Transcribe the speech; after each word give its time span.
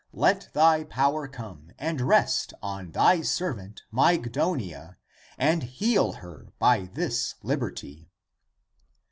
Let 0.13 0.49
thy 0.55 0.83
power 0.83 1.27
come 1.27 1.73
and 1.77 2.01
rest 2.01 2.55
on 2.63 2.89
thy 2.89 3.21
servant 3.21 3.83
Mygdonia, 3.93 4.95
and 5.37 5.61
heal 5.61 6.13
her 6.13 6.47
by 6.57 6.89
this 6.95 7.35
liberty." 7.43 8.09